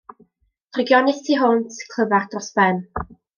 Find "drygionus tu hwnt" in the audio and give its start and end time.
0.77-1.77